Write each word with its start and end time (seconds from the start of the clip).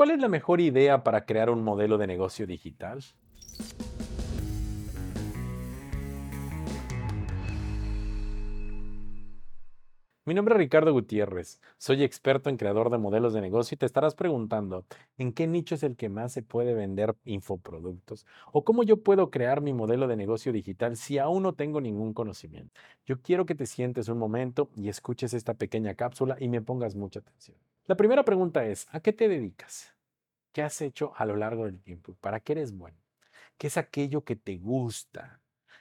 ¿Cuál 0.00 0.12
es 0.12 0.18
la 0.18 0.30
mejor 0.30 0.62
idea 0.62 1.04
para 1.04 1.26
crear 1.26 1.50
un 1.50 1.62
modelo 1.62 1.98
de 1.98 2.06
negocio 2.06 2.46
digital? 2.46 3.04
Mi 10.26 10.34
nombre 10.34 10.54
es 10.54 10.58
Ricardo 10.58 10.92
Gutiérrez, 10.92 11.62
soy 11.78 12.02
experto 12.04 12.50
en 12.50 12.58
creador 12.58 12.90
de 12.90 12.98
modelos 12.98 13.32
de 13.32 13.40
negocio 13.40 13.74
y 13.74 13.78
te 13.78 13.86
estarás 13.86 14.14
preguntando, 14.14 14.84
¿en 15.16 15.32
qué 15.32 15.46
nicho 15.46 15.74
es 15.74 15.82
el 15.82 15.96
que 15.96 16.10
más 16.10 16.30
se 16.34 16.42
puede 16.42 16.74
vender 16.74 17.16
infoproductos? 17.24 18.26
¿O 18.52 18.62
cómo 18.62 18.82
yo 18.82 19.02
puedo 19.02 19.30
crear 19.30 19.62
mi 19.62 19.72
modelo 19.72 20.08
de 20.08 20.16
negocio 20.16 20.52
digital 20.52 20.98
si 20.98 21.16
aún 21.16 21.42
no 21.42 21.54
tengo 21.54 21.80
ningún 21.80 22.12
conocimiento? 22.12 22.78
Yo 23.06 23.22
quiero 23.22 23.46
que 23.46 23.54
te 23.54 23.64
sientes 23.64 24.08
un 24.08 24.18
momento 24.18 24.68
y 24.76 24.90
escuches 24.90 25.32
esta 25.32 25.54
pequeña 25.54 25.94
cápsula 25.94 26.36
y 26.38 26.48
me 26.48 26.60
pongas 26.60 26.94
mucha 26.94 27.20
atención. 27.20 27.56
La 27.86 27.96
primera 27.96 28.22
pregunta 28.22 28.66
es, 28.66 28.88
¿a 28.92 29.00
qué 29.00 29.14
te 29.14 29.26
dedicas? 29.26 29.94
¿Qué 30.52 30.60
has 30.60 30.82
hecho 30.82 31.12
a 31.16 31.24
lo 31.24 31.36
largo 31.36 31.64
del 31.64 31.80
tiempo? 31.80 32.14
¿Para 32.20 32.40
qué 32.40 32.52
eres 32.52 32.76
bueno? 32.76 32.98
¿Qué 33.56 33.68
es 33.68 33.78
aquello 33.78 34.22
que 34.22 34.36
te 34.36 34.58
gusta? 34.58 35.39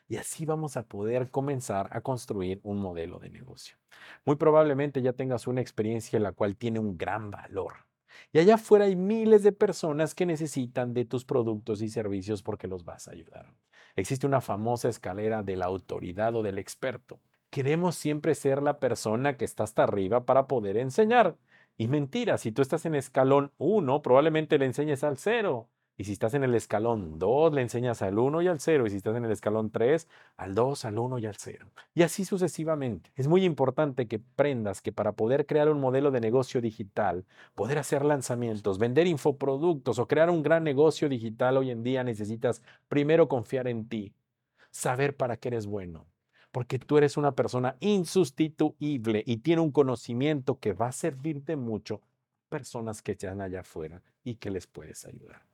Y 0.10 0.18
así 0.18 0.44
vamos 0.44 0.76
a 0.76 0.84
poder 0.84 1.30
comenzar 1.30 1.88
a 1.92 2.02
construir 2.02 2.60
un 2.64 2.80
modelo 2.80 3.20
de 3.20 3.30
negocio. 3.30 3.78
Muy 4.26 4.38
probablemente 4.38 5.04
ya 5.04 5.14
tengas 5.14 5.46
una 5.46 5.62
experiencia 5.62 6.18
en 6.18 6.24
la 6.24 6.32
cual 6.32 6.58
tiene 6.58 6.80
un 6.80 6.98
gran 6.98 7.30
valor. 7.30 7.86
Y 8.34 8.40
allá 8.40 8.56
afuera 8.56 8.86
hay 8.86 8.96
miles 8.96 9.44
de 9.44 9.52
personas 9.52 10.16
que 10.16 10.26
necesitan 10.26 10.96
de 10.96 11.06
tus 11.06 11.26
productos 11.26 11.84
y 11.84 11.90
servicios 11.90 12.42
porque 12.42 12.68
los 12.68 12.84
vas 12.84 13.08
a 13.08 13.12
ayudar. 13.12 13.54
Existe 13.96 14.26
una 14.26 14.42
famosa 14.42 14.90
escalera 14.90 15.44
de 15.44 15.56
la 15.56 15.66
autoridad 15.66 16.36
o 16.36 16.42
del 16.42 16.58
experto. 16.58 17.20
Queremos 17.52 17.96
siempre 17.96 18.34
ser 18.34 18.64
la 18.64 18.80
persona 18.80 19.38
que 19.38 19.46
está 19.46 19.64
hasta 19.64 19.84
arriba 19.84 20.26
para 20.26 20.48
poder 20.48 20.78
enseñar. 20.78 21.38
Y 21.78 21.88
mentira, 21.88 22.40
si 22.40 22.52
tú 22.52 22.64
estás 22.64 22.86
en 22.88 22.96
escalón 22.96 23.52
1, 23.60 24.02
probablemente 24.02 24.58
le 24.58 24.66
enseñes 24.66 25.04
al 25.04 25.18
0. 25.18 25.70
Y 26.00 26.06
si 26.06 26.14
estás 26.14 26.34
en 26.34 26.46
el 26.46 26.56
escalón 26.56 27.20
2, 27.20 27.54
le 27.54 27.62
enseñas 27.62 28.02
al 28.02 28.18
1 28.18 28.42
y 28.42 28.48
al 28.48 28.62
0. 28.62 28.88
Y 28.88 28.90
si 28.90 28.96
estás 28.96 29.18
en 29.18 29.26
el 29.26 29.32
escalón 29.32 29.70
3, 29.70 30.08
al 30.38 30.56
2, 30.56 30.86
al 30.86 30.98
1 30.98 31.20
y 31.20 31.26
al 31.26 31.36
0. 31.36 31.68
Y 31.94 32.04
así 32.04 32.24
sucesivamente. 32.24 33.12
Es 33.18 33.28
muy 33.28 33.44
importante 33.44 34.08
que 34.08 34.22
aprendas 34.34 34.82
que 34.82 34.94
para 34.94 35.12
poder 35.12 35.46
crear 35.46 35.68
un 35.68 35.82
modelo 35.82 36.10
de 36.10 36.22
negocio 36.22 36.62
digital, 36.62 37.26
poder 37.54 37.80
hacer 37.80 38.06
lanzamientos, 38.06 38.80
vender 38.80 39.08
infoproductos 39.08 40.00
o 40.00 40.08
crear 40.08 40.30
un 40.30 40.42
gran 40.42 40.64
negocio 40.64 41.10
digital 41.10 41.58
hoy 41.58 41.70
en 41.70 41.84
día 41.84 42.02
necesitas 42.06 42.62
primero 42.88 43.28
confiar 43.28 43.68
en 43.68 43.90
ti, 43.90 44.14
saber 44.72 45.18
para 45.18 45.36
qué 45.36 45.50
eres 45.50 45.66
bueno. 45.66 46.06
Porque 46.54 46.80
tú 46.80 46.98
eres 46.98 47.18
una 47.18 47.36
persona 47.36 47.76
insustituible 47.82 49.22
y 49.26 49.38
tiene 49.38 49.62
un 49.62 49.74
conocimiento 49.74 50.60
que 50.60 50.72
va 50.72 50.88
a 50.88 50.92
servirte 50.94 51.58
mucho 51.58 51.96
a 51.96 52.50
personas 52.52 53.02
que 53.02 53.12
están 53.12 53.42
allá 53.42 53.60
afuera 53.60 54.02
y 54.24 54.36
que 54.36 54.50
les 54.50 54.66
puedes 54.66 55.04
ayudar. 55.04 55.50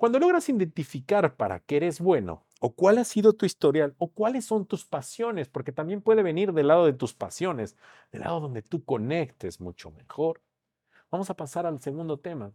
Cuando 0.00 0.18
logras 0.18 0.48
identificar 0.48 1.36
para 1.36 1.60
qué 1.60 1.76
eres 1.76 2.00
bueno, 2.00 2.46
o 2.58 2.74
cuál 2.74 2.96
ha 2.96 3.04
sido 3.04 3.34
tu 3.34 3.44
historial, 3.44 3.94
o 3.98 4.10
cuáles 4.10 4.46
son 4.46 4.64
tus 4.64 4.86
pasiones, 4.86 5.50
porque 5.50 5.72
también 5.72 6.00
puede 6.00 6.22
venir 6.22 6.54
del 6.54 6.68
lado 6.68 6.86
de 6.86 6.94
tus 6.94 7.12
pasiones, 7.12 7.76
del 8.10 8.22
lado 8.22 8.40
donde 8.40 8.62
tú 8.62 8.82
conectes 8.82 9.60
mucho 9.60 9.90
mejor. 9.90 10.40
Vamos 11.10 11.28
a 11.28 11.36
pasar 11.36 11.66
al 11.66 11.82
segundo 11.82 12.18
tema. 12.18 12.54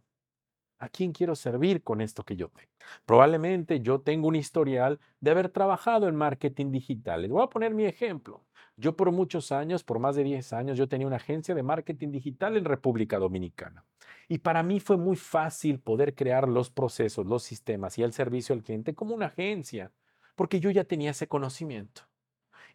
¿A 0.77 0.89
quién 0.89 1.13
quiero 1.13 1.35
servir 1.35 1.83
con 1.83 2.01
esto 2.01 2.23
que 2.23 2.35
yo 2.35 2.49
tengo? 2.49 2.71
Probablemente 3.05 3.79
yo 3.79 4.01
tengo 4.01 4.27
un 4.27 4.35
historial 4.35 4.99
de 5.21 5.31
haber 5.31 5.49
trabajado 5.49 6.07
en 6.07 6.15
marketing 6.15 6.71
digital. 6.71 7.21
Les 7.21 7.31
voy 7.31 7.43
a 7.43 7.47
poner 7.47 7.73
mi 7.73 7.85
ejemplo. 7.85 8.43
Yo 8.77 8.97
por 8.97 9.11
muchos 9.11 9.53
años, 9.53 9.85
por 9.85 9.99
más 9.99 10.17
de 10.17 10.23
10 10.23 10.51
años, 10.51 10.77
yo 10.77 10.89
tenía 10.89 11.07
una 11.07 11.15
agencia 11.15 11.55
de 11.55 11.63
marketing 11.63 12.11
digital 12.11 12.57
en 12.57 12.65
República 12.65 13.17
Dominicana. 13.17 13.85
Y 14.27 14.39
para 14.39 14.63
mí 14.63 14.81
fue 14.81 14.97
muy 14.97 15.15
fácil 15.15 15.79
poder 15.79 16.13
crear 16.13 16.49
los 16.49 16.69
procesos, 16.69 17.25
los 17.25 17.43
sistemas 17.43 17.97
y 17.97 18.03
el 18.03 18.11
servicio 18.11 18.53
al 18.53 18.63
cliente 18.63 18.93
como 18.93 19.15
una 19.15 19.27
agencia, 19.27 19.91
porque 20.35 20.59
yo 20.59 20.71
ya 20.71 20.83
tenía 20.83 21.11
ese 21.11 21.27
conocimiento. 21.27 22.01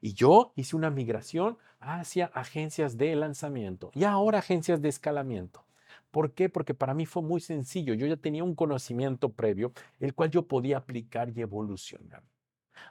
Y 0.00 0.14
yo 0.14 0.52
hice 0.56 0.74
una 0.74 0.88
migración 0.88 1.58
hacia 1.80 2.26
agencias 2.26 2.96
de 2.96 3.14
lanzamiento 3.14 3.90
y 3.94 4.04
ahora 4.04 4.38
agencias 4.38 4.80
de 4.80 4.88
escalamiento. 4.88 5.66
¿Por 6.10 6.32
qué? 6.32 6.48
Porque 6.48 6.74
para 6.74 6.94
mí 6.94 7.06
fue 7.06 7.22
muy 7.22 7.40
sencillo. 7.40 7.94
Yo 7.94 8.06
ya 8.06 8.16
tenía 8.16 8.44
un 8.44 8.54
conocimiento 8.54 9.32
previo, 9.32 9.72
el 10.00 10.14
cual 10.14 10.30
yo 10.30 10.46
podía 10.46 10.78
aplicar 10.78 11.30
y 11.30 11.40
evolucionar. 11.40 12.22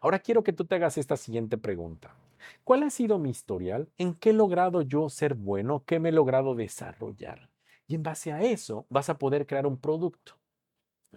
Ahora 0.02 0.20
quiero 0.20 0.44
que 0.44 0.54
tú 0.54 0.66
te 0.66 0.76
hagas 0.76 0.98
esta 0.98 1.18
siguiente 1.18 1.58
pregunta. 1.58 2.16
¿Cuál 2.64 2.84
ha 2.84 2.90
sido 2.90 3.20
mi 3.20 3.30
historial? 3.30 3.90
¿En 3.98 4.14
qué 4.14 4.30
he 4.30 4.34
logrado 4.34 4.82
yo 4.82 5.10
ser 5.10 5.34
bueno? 5.36 5.84
¿Qué 5.86 6.00
me 6.00 6.10
he 6.10 6.14
logrado 6.14 6.56
desarrollar? 6.56 7.50
Y 7.88 7.96
en 7.96 8.04
base 8.04 8.32
a 8.32 8.42
eso 8.42 8.86
vas 8.90 9.10
a 9.10 9.18
poder 9.18 9.46
crear 9.46 9.66
un 9.66 9.78
producto, 9.78 10.38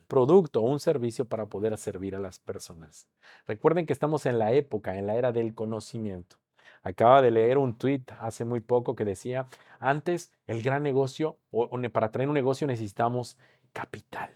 producto 0.09 0.63
o 0.63 0.71
un 0.71 0.81
servicio 0.81 1.27
para 1.27 1.47
poder 1.47 1.77
servir 1.79 2.17
a 2.17 2.21
las 2.21 2.39
personas. 2.39 3.07
Recuerden 3.47 3.87
que 3.87 3.93
estamos 3.93 4.27
en 4.27 4.39
la 4.39 4.53
época, 4.53 4.97
en 4.99 5.07
la 5.07 5.17
era 5.17 5.33
del 5.33 5.55
conocimiento. 5.55 6.42
Acaba 6.83 7.23
de 7.23 7.31
leer 7.31 7.59
un 7.59 7.77
tweet 7.77 8.03
hace 8.19 8.45
muy 8.45 8.61
poco 8.61 8.97
que 8.97 9.05
decía, 9.05 9.47
antes 9.79 10.33
el 10.47 10.63
gran 10.63 10.83
negocio, 10.83 11.39
o, 11.51 11.69
para 11.93 12.11
traer 12.11 12.29
un 12.29 12.35
negocio 12.35 12.67
necesitamos 12.67 13.37
capital. 13.73 14.35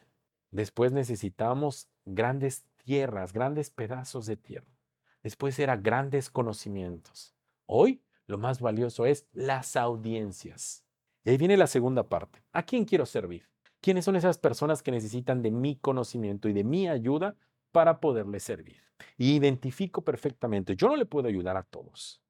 Después 0.51 0.93
necesitamos 0.93 1.89
grandes 2.05 2.65
tierras, 2.85 3.33
grandes 3.33 3.71
pedazos 3.71 4.27
de 4.27 4.37
tierra. 4.37 4.79
Después 5.23 5.59
era 5.59 5.77
grandes 5.77 6.31
conocimientos. 6.31 7.35
Hoy 7.67 8.01
lo 8.27 8.39
más 8.39 8.61
valioso 8.61 9.07
es 9.07 9.27
las 9.33 9.77
audiencias. 9.77 10.85
Y 11.25 11.31
ahí 11.31 11.37
viene 11.37 11.57
la 11.57 11.67
segunda 11.67 12.09
parte. 12.09 12.45
¿A 12.53 12.63
quién 12.63 12.85
quiero 12.85 13.07
servir? 13.07 13.49
¿Quiénes 13.81 14.05
son 14.05 14.15
esas 14.15 14.39
personas 14.39 14.83
que 14.83 14.93
necesitan 14.93 15.43
de 15.43 15.51
mi 15.51 15.77
conocimiento 15.77 16.49
y 16.49 16.53
de 16.53 16.65
mi 16.65 16.89
ayuda 16.89 17.37
para 17.73 18.01
poderles 18.01 18.45
servir? 18.45 18.83
Y 19.19 19.35
identifico 19.35 20.03
perfectamente, 20.03 20.77
yo 20.77 20.89
no 20.89 20.97
le 20.97 21.07
puedo 21.07 21.29
ayudar 21.29 21.57
a 21.57 21.65
todos. 21.65 22.23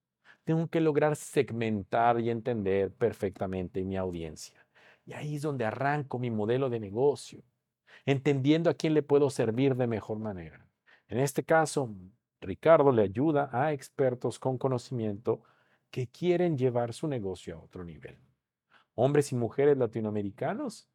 Tengo 0.47 0.69
que 0.69 0.81
lograr 0.81 1.15
segmentar 1.17 2.19
y 2.21 2.31
entender 2.31 2.91
perfectamente 2.95 3.85
mi 3.85 3.99
audiencia. 3.99 4.67
Y 5.05 5.13
ahí 5.13 5.37
es 5.37 5.43
donde 5.43 5.67
arranco 5.67 6.19
mi 6.19 6.31
modelo 6.31 6.71
de 6.71 6.81
negocio, 6.81 7.43
entendiendo 8.07 8.71
a 8.71 8.75
quién 8.75 8.95
le 8.95 9.03
puedo 9.03 9.29
servir 9.29 9.77
de 9.77 9.87
mejor 9.87 10.19
manera. 10.19 10.67
En 11.09 11.19
este 11.19 11.45
caso, 11.45 11.95
Ricardo 12.41 12.91
le 12.93 13.03
ayuda 13.03 13.51
a 13.53 13.75
expertos 13.75 14.39
con 14.39 14.57
conocimiento 14.57 15.43
que 15.91 16.07
quieren 16.07 16.57
llevar 16.57 16.95
su 16.95 17.09
negocio 17.09 17.57
a 17.57 17.61
otro 17.61 17.85
nivel 17.85 18.19
hombres 18.97 19.31
y 19.31 19.37
mujeres 19.37 19.77
latinoamericanos 19.77 20.89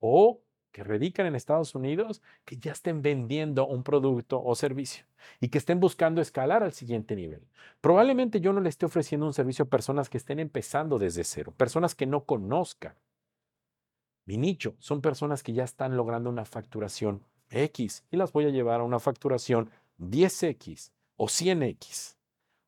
o 0.00 0.42
que 0.76 0.84
radican 0.84 1.24
en 1.24 1.34
Estados 1.34 1.74
Unidos, 1.74 2.20
que 2.44 2.58
ya 2.58 2.72
estén 2.72 3.00
vendiendo 3.00 3.66
un 3.66 3.82
producto 3.82 4.42
o 4.44 4.54
servicio 4.54 5.06
y 5.40 5.48
que 5.48 5.56
estén 5.56 5.80
buscando 5.80 6.20
escalar 6.20 6.62
al 6.62 6.74
siguiente 6.74 7.16
nivel. 7.16 7.40
Probablemente 7.80 8.42
yo 8.42 8.52
no 8.52 8.60
le 8.60 8.68
esté 8.68 8.84
ofreciendo 8.84 9.24
un 9.24 9.32
servicio 9.32 9.64
a 9.64 9.68
personas 9.70 10.10
que 10.10 10.18
estén 10.18 10.38
empezando 10.38 10.98
desde 10.98 11.24
cero, 11.24 11.54
personas 11.56 11.94
que 11.94 12.04
no 12.04 12.24
conozcan. 12.24 12.94
Mi 14.26 14.36
nicho 14.36 14.74
son 14.78 15.00
personas 15.00 15.42
que 15.42 15.54
ya 15.54 15.64
están 15.64 15.96
logrando 15.96 16.28
una 16.28 16.44
facturación 16.44 17.22
X 17.48 18.04
y 18.10 18.18
las 18.18 18.32
voy 18.32 18.44
a 18.44 18.50
llevar 18.50 18.80
a 18.80 18.84
una 18.84 18.98
facturación 18.98 19.70
10X 19.98 20.90
o 21.16 21.24
100X. 21.24 22.18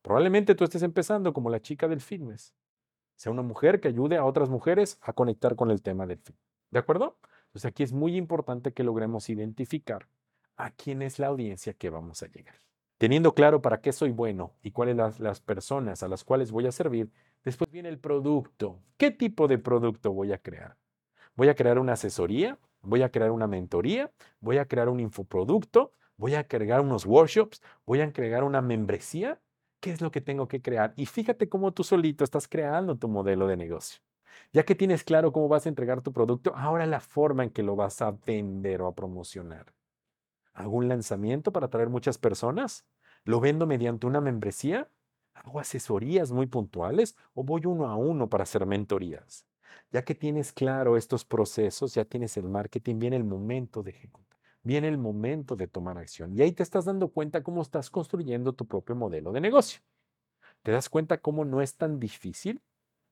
Probablemente 0.01 0.55
tú 0.55 0.63
estés 0.63 0.81
empezando 0.81 1.31
como 1.31 1.51
la 1.51 1.61
chica 1.61 1.87
del 1.87 2.01
fitness 2.01 2.55
sea 3.17 3.31
una 3.31 3.43
mujer 3.43 3.81
que 3.81 3.89
ayude 3.89 4.17
a 4.17 4.25
otras 4.25 4.49
mujeres 4.49 4.97
a 5.01 5.13
conectar 5.13 5.55
con 5.57 5.69
el 5.69 5.83
tema 5.83 6.07
del 6.07 6.17
fin. 6.17 6.37
¿De 6.71 6.79
acuerdo? 6.79 7.17
Entonces 7.49 7.65
aquí 7.65 7.83
es 7.83 7.93
muy 7.93 8.15
importante 8.15 8.73
que 8.73 8.83
logremos 8.83 9.29
identificar 9.29 10.07
a 10.55 10.71
quién 10.71 11.01
es 11.01 11.17
la 11.19 11.27
audiencia 11.27 11.73
que 11.73 11.89
vamos 11.89 12.21
a 12.21 12.27
llegar. 12.27 12.61
Teniendo 12.99 13.33
claro 13.33 13.61
para 13.61 13.81
qué 13.81 13.91
soy 13.91 14.11
bueno 14.11 14.53
y 14.61 14.71
cuáles 14.71 14.95
las, 14.95 15.19
las 15.19 15.41
personas 15.41 16.03
a 16.03 16.07
las 16.07 16.23
cuales 16.23 16.51
voy 16.51 16.67
a 16.67 16.71
servir, 16.71 17.09
después 17.43 17.71
viene 17.71 17.89
el 17.89 17.97
producto. 17.97 18.79
¿Qué 18.97 19.09
tipo 19.09 19.47
de 19.47 19.57
producto 19.57 20.11
voy 20.11 20.31
a 20.33 20.37
crear? 20.37 20.77
¿Voy 21.35 21.47
a 21.47 21.55
crear 21.55 21.79
una 21.79 21.93
asesoría? 21.93 22.59
¿Voy 22.81 23.01
a 23.01 23.09
crear 23.09 23.31
una 23.31 23.47
mentoría? 23.47 24.11
¿Voy 24.41 24.57
a 24.57 24.65
crear 24.65 24.89
un 24.89 24.99
infoproducto? 24.99 25.93
¿Voy 26.17 26.35
a 26.35 26.47
crear 26.47 26.81
unos 26.81 27.05
workshops? 27.05 27.61
¿Voy 27.85 28.01
a 28.01 28.11
crear 28.11 28.43
una 28.43 28.61
membresía? 28.61 29.39
¿Qué 29.79 29.91
es 29.91 30.01
lo 30.01 30.11
que 30.11 30.21
tengo 30.21 30.47
que 30.47 30.61
crear? 30.61 30.93
Y 30.97 31.05
fíjate 31.05 31.47
cómo 31.47 31.71
tú 31.71 31.83
solito 31.83 32.23
estás 32.25 32.47
creando 32.47 32.97
tu 32.97 33.07
modelo 33.07 33.47
de 33.47 33.55
negocio. 33.55 34.01
Ya 34.53 34.63
que 34.63 34.75
tienes 34.75 35.03
claro 35.03 35.31
cómo 35.31 35.47
vas 35.47 35.65
a 35.65 35.69
entregar 35.69 36.01
tu 36.01 36.13
producto, 36.13 36.53
ahora 36.55 36.85
la 36.85 36.99
forma 36.99 37.43
en 37.43 37.49
que 37.51 37.63
lo 37.63 37.75
vas 37.75 38.01
a 38.01 38.11
vender 38.11 38.81
o 38.81 38.87
a 38.87 38.95
promocionar. 38.95 39.73
¿Hago 40.53 40.77
un 40.77 40.87
lanzamiento 40.87 41.51
para 41.51 41.67
atraer 41.67 41.89
muchas 41.89 42.17
personas? 42.17 42.85
¿Lo 43.23 43.39
vendo 43.39 43.65
mediante 43.67 44.07
una 44.07 44.21
membresía? 44.21 44.89
¿Hago 45.33 45.59
asesorías 45.59 46.31
muy 46.31 46.47
puntuales 46.47 47.15
o 47.33 47.43
voy 47.43 47.65
uno 47.65 47.87
a 47.87 47.95
uno 47.95 48.29
para 48.29 48.43
hacer 48.43 48.65
mentorías? 48.65 49.45
Ya 49.91 50.03
que 50.03 50.15
tienes 50.15 50.51
claro 50.51 50.97
estos 50.97 51.25
procesos, 51.25 51.93
ya 51.93 52.05
tienes 52.05 52.35
el 52.37 52.49
marketing, 52.49 52.99
viene 52.99 53.15
el 53.15 53.23
momento 53.23 53.83
de 53.83 53.91
ejecutar 53.91 54.29
viene 54.63 54.87
el 54.87 54.97
momento 54.97 55.55
de 55.55 55.67
tomar 55.67 55.97
acción. 55.97 56.37
Y 56.37 56.41
ahí 56.41 56.51
te 56.51 56.63
estás 56.63 56.85
dando 56.85 57.09
cuenta 57.09 57.43
cómo 57.43 57.61
estás 57.61 57.89
construyendo 57.89 58.53
tu 58.53 58.67
propio 58.67 58.95
modelo 58.95 59.31
de 59.31 59.41
negocio. 59.41 59.81
¿Te 60.63 60.71
das 60.71 60.89
cuenta 60.89 61.19
cómo 61.19 61.45
no 61.45 61.61
es 61.61 61.75
tan 61.75 61.99
difícil? 61.99 62.61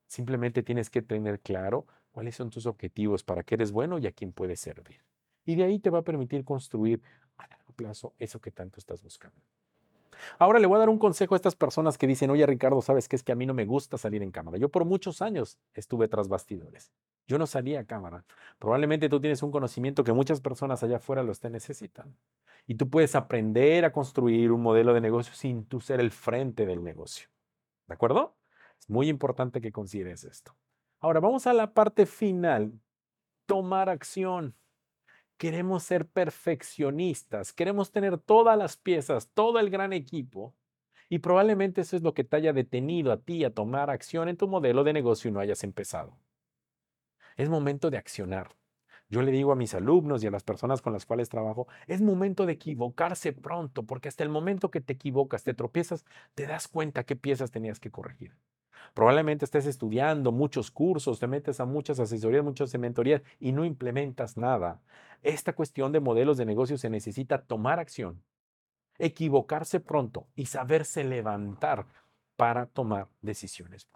Simplemente 0.08 0.64
tienes 0.64 0.90
que 0.90 1.02
tener 1.02 1.38
claro 1.40 1.86
cuáles 2.10 2.34
son 2.34 2.50
tus 2.50 2.66
objetivos, 2.66 3.22
para 3.22 3.44
qué 3.44 3.54
eres 3.54 3.70
bueno 3.70 3.98
y 3.98 4.06
a 4.06 4.12
quién 4.12 4.32
puedes 4.32 4.58
servir. 4.58 5.04
Y 5.44 5.54
de 5.54 5.64
ahí 5.64 5.78
te 5.78 5.90
va 5.90 6.00
a 6.00 6.02
permitir 6.02 6.44
construir 6.44 7.00
a 7.36 7.46
largo 7.46 7.72
plazo 7.74 8.14
eso 8.18 8.40
que 8.40 8.50
tanto 8.50 8.80
estás 8.80 9.02
buscando. 9.02 9.40
Ahora 10.38 10.58
le 10.58 10.66
voy 10.66 10.76
a 10.76 10.80
dar 10.80 10.88
un 10.88 10.98
consejo 10.98 11.34
a 11.34 11.36
estas 11.36 11.54
personas 11.54 11.96
que 11.96 12.06
dicen, 12.06 12.30
oye 12.30 12.44
Ricardo, 12.46 12.82
¿sabes 12.82 13.08
qué? 13.08 13.16
Es 13.16 13.22
que 13.22 13.32
a 13.32 13.36
mí 13.36 13.46
no 13.46 13.54
me 13.54 13.64
gusta 13.64 13.98
salir 13.98 14.22
en 14.22 14.30
cámara. 14.30 14.58
Yo 14.58 14.68
por 14.68 14.84
muchos 14.84 15.22
años 15.22 15.58
estuve 15.74 16.08
tras 16.08 16.28
bastidores. 16.28 16.90
Yo 17.26 17.38
no 17.38 17.46
salía 17.46 17.80
a 17.80 17.84
cámara. 17.84 18.24
Probablemente 18.58 19.08
tú 19.08 19.20
tienes 19.20 19.42
un 19.42 19.50
conocimiento 19.50 20.02
que 20.02 20.12
muchas 20.12 20.40
personas 20.40 20.82
allá 20.82 20.96
afuera 20.96 21.22
lo 21.22 21.32
estén 21.32 21.52
necesitando. 21.52 22.16
Y 22.66 22.74
tú 22.74 22.88
puedes 22.88 23.14
aprender 23.14 23.84
a 23.84 23.92
construir 23.92 24.50
un 24.50 24.62
modelo 24.62 24.94
de 24.94 25.00
negocio 25.00 25.34
sin 25.34 25.64
tú 25.66 25.80
ser 25.80 26.00
el 26.00 26.10
frente 26.10 26.66
del 26.66 26.82
negocio. 26.82 27.28
¿De 27.86 27.94
acuerdo? 27.94 28.37
Es 28.78 28.88
muy 28.88 29.08
importante 29.08 29.60
que 29.60 29.72
consideres 29.72 30.24
esto. 30.24 30.56
Ahora 31.00 31.20
vamos 31.20 31.46
a 31.46 31.52
la 31.52 31.72
parte 31.72 32.06
final. 32.06 32.80
Tomar 33.46 33.88
acción. 33.88 34.54
Queremos 35.36 35.84
ser 35.84 36.06
perfeccionistas, 36.08 37.52
queremos 37.52 37.92
tener 37.92 38.18
todas 38.18 38.58
las 38.58 38.76
piezas, 38.76 39.30
todo 39.32 39.60
el 39.60 39.70
gran 39.70 39.92
equipo. 39.92 40.54
Y 41.08 41.20
probablemente 41.20 41.82
eso 41.82 41.96
es 41.96 42.02
lo 42.02 42.12
que 42.12 42.24
te 42.24 42.36
haya 42.36 42.52
detenido 42.52 43.12
a 43.12 43.18
ti 43.18 43.44
a 43.44 43.54
tomar 43.54 43.88
acción 43.88 44.28
en 44.28 44.36
tu 44.36 44.48
modelo 44.48 44.82
de 44.84 44.92
negocio 44.92 45.30
y 45.30 45.32
no 45.32 45.40
hayas 45.40 45.62
empezado. 45.62 46.18
Es 47.36 47.48
momento 47.48 47.88
de 47.88 47.98
accionar. 47.98 48.56
Yo 49.08 49.22
le 49.22 49.30
digo 49.30 49.52
a 49.52 49.56
mis 49.56 49.74
alumnos 49.74 50.22
y 50.22 50.26
a 50.26 50.30
las 50.30 50.42
personas 50.42 50.82
con 50.82 50.92
las 50.92 51.06
cuales 51.06 51.30
trabajo, 51.30 51.66
es 51.86 52.02
momento 52.02 52.44
de 52.44 52.54
equivocarse 52.54 53.32
pronto, 53.32 53.84
porque 53.84 54.08
hasta 54.08 54.22
el 54.24 54.28
momento 54.28 54.70
que 54.70 54.82
te 54.82 54.92
equivocas, 54.92 55.44
te 55.44 55.54
tropiezas, 55.54 56.04
te 56.34 56.46
das 56.46 56.68
cuenta 56.68 57.04
qué 57.04 57.16
piezas 57.16 57.50
tenías 57.50 57.80
que 57.80 57.90
corregir. 57.90 58.36
Probablemente 58.94 59.44
estés 59.44 59.66
estudiando 59.66 60.32
muchos 60.32 60.70
cursos, 60.70 61.18
te 61.18 61.26
metes 61.26 61.60
a 61.60 61.64
muchas 61.64 62.00
asesorías, 62.00 62.44
muchas 62.44 62.76
mentorías 62.78 63.22
y 63.40 63.52
no 63.52 63.64
implementas 63.64 64.36
nada. 64.36 64.80
Esta 65.22 65.52
cuestión 65.52 65.92
de 65.92 66.00
modelos 66.00 66.36
de 66.36 66.46
negocio 66.46 66.78
se 66.78 66.90
necesita 66.90 67.42
tomar 67.42 67.78
acción, 67.78 68.22
equivocarse 68.98 69.80
pronto 69.80 70.26
y 70.34 70.46
saberse 70.46 71.04
levantar 71.04 71.86
para 72.36 72.66
tomar 72.66 73.08
decisiones. 73.22 73.88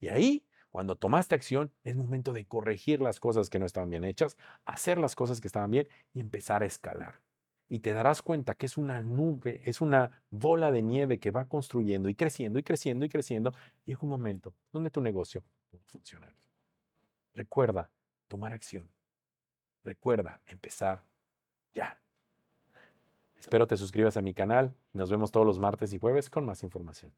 Y 0.00 0.08
ahí, 0.08 0.44
cuando 0.70 0.96
tomaste 0.96 1.34
acción, 1.34 1.72
es 1.84 1.96
momento 1.96 2.32
de 2.32 2.46
corregir 2.46 3.00
las 3.00 3.20
cosas 3.20 3.50
que 3.50 3.58
no 3.58 3.66
estaban 3.66 3.90
bien 3.90 4.04
hechas, 4.04 4.36
hacer 4.64 4.98
las 4.98 5.14
cosas 5.14 5.40
que 5.40 5.48
estaban 5.48 5.70
bien 5.70 5.88
y 6.14 6.20
empezar 6.20 6.62
a 6.62 6.66
escalar 6.66 7.27
y 7.68 7.80
te 7.80 7.92
darás 7.92 8.22
cuenta 8.22 8.54
que 8.54 8.66
es 8.66 8.76
una 8.76 9.02
nube, 9.02 9.62
es 9.64 9.80
una 9.80 10.22
bola 10.30 10.70
de 10.70 10.82
nieve 10.82 11.18
que 11.18 11.30
va 11.30 11.46
construyendo 11.46 12.08
y 12.08 12.14
creciendo 12.14 12.58
y 12.58 12.62
creciendo 12.62 13.04
y 13.04 13.08
creciendo 13.08 13.52
y 13.84 13.92
es 13.92 13.98
un 14.00 14.08
momento 14.08 14.54
donde 14.72 14.90
tu 14.90 15.00
negocio 15.00 15.42
puede 15.70 15.84
funcionar. 15.84 16.34
Recuerda 17.34 17.90
tomar 18.26 18.52
acción. 18.52 18.88
Recuerda 19.84 20.40
empezar 20.46 21.02
ya. 21.74 21.98
Espero 23.38 23.66
te 23.66 23.76
suscribas 23.76 24.16
a 24.16 24.22
mi 24.22 24.34
canal. 24.34 24.74
Nos 24.92 25.10
vemos 25.10 25.30
todos 25.30 25.46
los 25.46 25.58
martes 25.58 25.92
y 25.92 25.98
jueves 25.98 26.28
con 26.30 26.44
más 26.44 26.62
información. 26.62 27.12